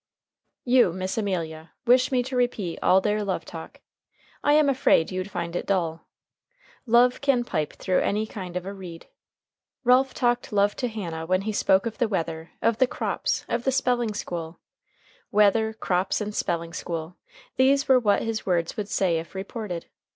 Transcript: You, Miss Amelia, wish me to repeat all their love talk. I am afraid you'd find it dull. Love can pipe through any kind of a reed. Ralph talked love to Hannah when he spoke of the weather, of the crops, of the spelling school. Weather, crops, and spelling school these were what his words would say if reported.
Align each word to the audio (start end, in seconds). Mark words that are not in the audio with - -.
You, 0.65 0.93
Miss 0.93 1.15
Amelia, 1.15 1.73
wish 1.85 2.11
me 2.11 2.23
to 2.23 2.35
repeat 2.35 2.79
all 2.81 3.01
their 3.01 3.23
love 3.23 3.45
talk. 3.45 3.81
I 4.43 4.53
am 4.53 4.67
afraid 4.67 5.11
you'd 5.11 5.29
find 5.29 5.55
it 5.55 5.67
dull. 5.67 6.07
Love 6.87 7.21
can 7.21 7.43
pipe 7.43 7.73
through 7.73 7.99
any 7.99 8.25
kind 8.25 8.57
of 8.57 8.65
a 8.65 8.73
reed. 8.73 9.05
Ralph 9.83 10.15
talked 10.15 10.51
love 10.51 10.75
to 10.77 10.87
Hannah 10.87 11.27
when 11.27 11.41
he 11.43 11.51
spoke 11.53 11.85
of 11.85 11.99
the 11.99 12.07
weather, 12.07 12.49
of 12.63 12.79
the 12.79 12.87
crops, 12.87 13.45
of 13.47 13.63
the 13.63 13.71
spelling 13.71 14.15
school. 14.15 14.59
Weather, 15.31 15.71
crops, 15.71 16.19
and 16.19 16.33
spelling 16.33 16.73
school 16.73 17.17
these 17.57 17.87
were 17.87 17.99
what 17.99 18.23
his 18.23 18.43
words 18.43 18.75
would 18.75 18.89
say 18.89 19.19
if 19.19 19.35
reported. 19.35 19.85